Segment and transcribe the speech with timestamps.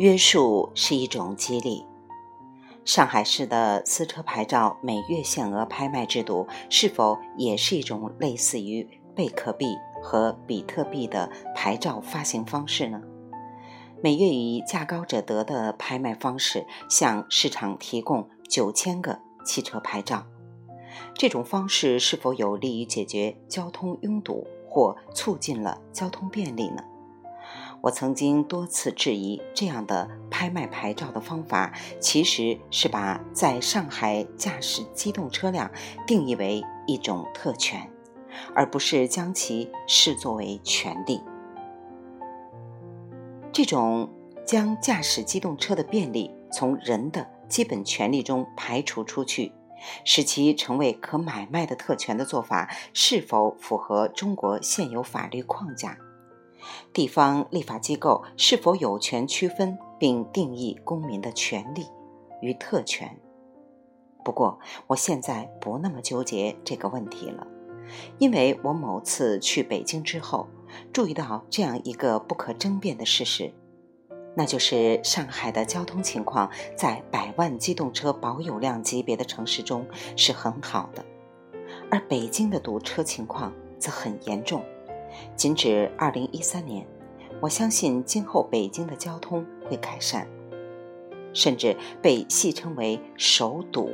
[0.00, 1.84] 约束是一种激励。
[2.86, 13.02] 上海市的私车牌照每月限额拍卖制度，是否也是一种类似于贝壳币和比特币的牌照发行方式呢？
[14.02, 20.24] 每月以价高者得的拍卖方式，向市场提供九千个汽车牌照，
[21.12, 26.82] 这种方式是否有利于解决交通拥堵或促进了交通便利呢？
[27.82, 35.70] 我曾经多次质疑，这样的拍卖牌照的方法，其实是把在上海驾驶机动车辆
[36.06, 37.90] 定义为一种特权，
[38.54, 41.22] 而不是将其视作为权利。
[43.50, 44.10] 这种
[44.46, 49.52] 将驾驶机动车的便利从人的基本权利中排除出去，
[50.04, 55.96] 使其成为可买卖的特权的做法，是否符合中国现有法律框架？
[56.92, 61.86] 地方立法机构是否有权区分并定义公民的权利
[62.40, 63.18] 与特权？
[64.24, 67.46] 不过，我现在不那么纠结这个问题了，
[68.18, 70.48] 因为我某次去北京之后。
[70.92, 73.52] 注意到这样一个不可争辩的事实，
[74.36, 79.84] 那就是上海的交通情况在百万机动车保有量级别的城市中
[80.16, 81.04] 是很好的，
[81.90, 84.64] 而北京的堵车情况则很严重。
[85.36, 86.86] 仅指2013年，
[87.40, 90.26] 我相信今后北京的交通会改善，
[91.32, 93.90] 甚至被戏称为“首堵”。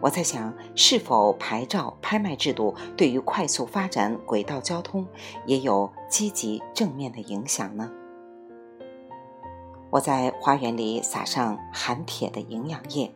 [0.00, 5.04] 我在想，是否牌照拍卖制度对于快速发展轨道交通
[5.44, 7.90] 也有积极正面的影响呢？
[9.90, 13.12] 我在花园里撒上含铁的营养液，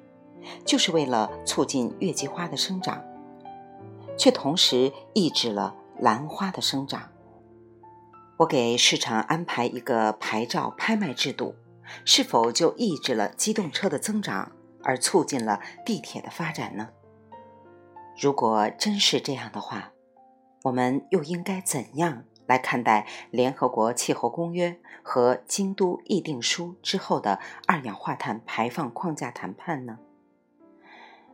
[0.65, 3.01] 就是为了促进月季花的生长，
[4.19, 7.11] 却同时抑制了兰花的生长。
[8.39, 11.55] 我给市场安排一个牌照拍卖制度，
[12.05, 14.51] 是否就抑制了机动车的增长？
[14.83, 16.89] 而促进了地铁的发展呢？
[18.21, 19.93] 如果真是这样的话，
[20.65, 27.39] 我们又应该怎样来看待联合国气候公约和京都议定书之后的
[27.69, 30.01] 二氧化碳排放框架谈判呢？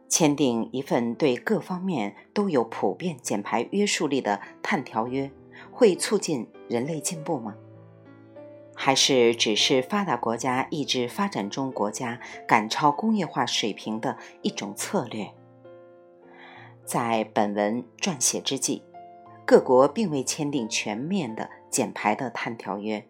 [0.09, 5.31] 签订一份对各方面都有普遍减排约束力的碳条约，
[5.71, 7.55] 会促进人类进步吗？
[8.75, 15.31] 还是只是发达国家抑制发展中国家赶超工业化水平的一种策略。
[16.85, 18.83] 在本文撰写之际，
[19.45, 23.07] 各国并未签订全面的减排的碳条约。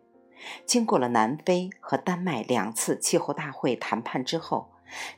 [0.64, 4.68] 经过了南非和丹麦两次气候大会谈判之后，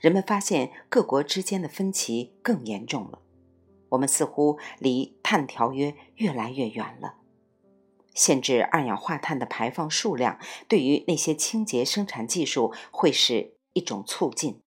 [0.00, 3.20] 人们发现各国之间的分歧更严重了。
[3.90, 7.16] 我们似乎离碳条约越来越远了。
[8.14, 10.38] 限制二氧化碳的排放数量，
[10.68, 14.60] 对于那些清洁生产技术会是一种促进，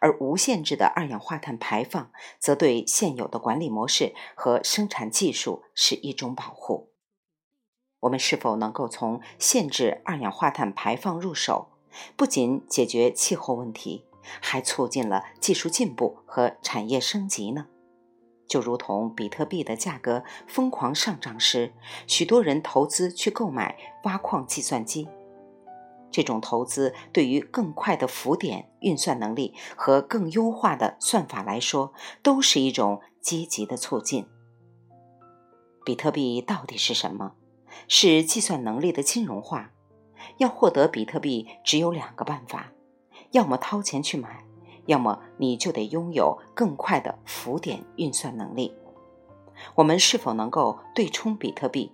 [0.00, 6.92] 而无限制的二氧化碳排放则对现有的管理模式和生产技术是一种保护。
[8.00, 11.70] 我们是否能够从限制二氧化碳排放入手，
[12.16, 14.04] 不仅解决气候问题，
[14.40, 17.66] 还促进了技术进步和产业升级呢？
[18.46, 21.72] 就如同比特币的价格疯狂上涨时，
[22.06, 25.08] 许多人投资去购买挖矿计算机。
[26.10, 31.92] 这种投资对于更快的浮点运算能力和更优化的算法来说，
[32.22, 34.26] 都是一种积极的促进。
[35.84, 37.32] 比特币到底是什么？
[37.88, 39.72] 是计算能力的金融化。
[40.38, 42.72] 要获得比特币，只有两个办法：
[43.34, 44.46] 要么掏钱去买。
[44.86, 48.74] 要么你就得拥有更快的浮点运算能力。
[49.76, 51.90] 我们是否能够对冲比特币？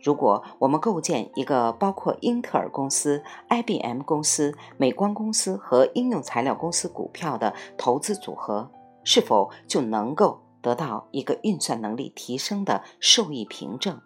[0.00, 8.70] 如果我们构建一个包括英特尔公司、IBM 公司、美光公司和应用材料公司股票的投资组合，
[9.02, 14.00] 是否就能够得到一个运算能力提升的受益凭证？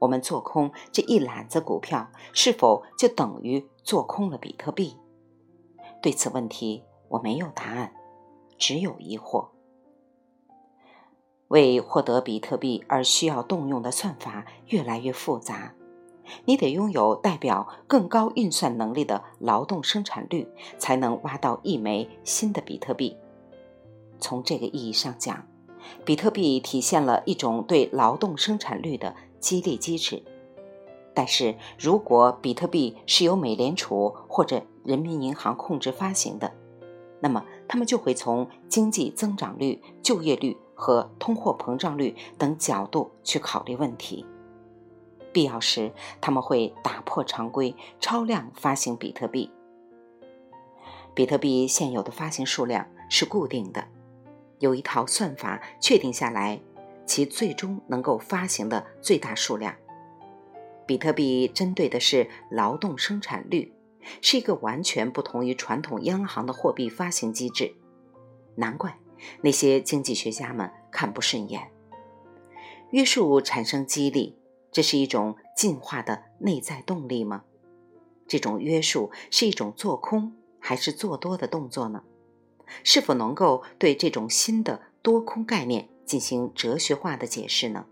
[0.00, 4.98] 我们做空这一揽子股票，是否就等于做空了比特币？
[6.02, 7.92] 对此问题，我没有答案，
[8.58, 9.46] 只有疑惑。
[11.46, 15.74] 为获得比特币而需要动用的算法越来越复杂，
[16.44, 23.16] 你得拥有代表更高运算能力的劳动生产率，才能挖到一枚新的比特币。
[24.18, 25.46] 从这个意义上讲，
[26.04, 30.24] 比特币体现了一种对劳动生产率的激励机制。
[31.14, 36.52] 但是如果比特币是由美联储或者人民银行控制发行的，
[37.20, 44.26] 那么他们就会从经济增长率、就业率和通货膨胀率等角度去考虑问题。
[45.32, 49.50] 必要时他们会打破常规，超量发行比特币。
[51.14, 53.86] 比特币现有的发行数量是固定的，
[54.58, 56.60] 有一套算法确定下来
[57.06, 59.74] 其最终能够发行的最大数量。
[60.92, 63.72] 比特币针对的是劳动生产率，
[64.20, 67.74] 是一个完全不同于传统央行的货币发行机制。
[68.56, 68.98] 难怪
[69.40, 71.70] 那些经济学家们看不顺眼。
[72.90, 74.36] 约束产生激励，
[74.70, 77.44] 这是一种进化的内在动力吗？
[78.28, 82.02] 这种约束是一种做空还是做多的动作呢？
[82.84, 87.86] 是否能够对这种新的多空概念进行哲学化的解释呢？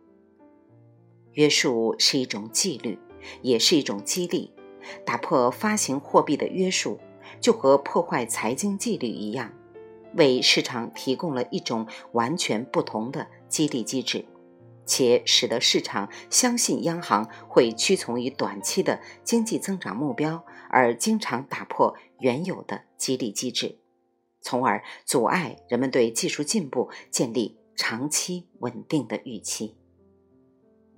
[1.35, 2.99] 约束是一种纪律，
[3.43, 4.53] 也是一种激励。
[5.05, 6.99] 打破发行货币的约束，
[7.41, 9.53] 就和破坏财经纪律一样，
[10.15, 14.25] 为市场提供了一种完全不同的激励机制，
[14.87, 23.79] 且使得市场相信央行会屈从于短期的经济增长目标，而经常打破原有的激励机制，
[24.41, 29.77] 从而阻碍人们对技术进步建立长期稳定的预期。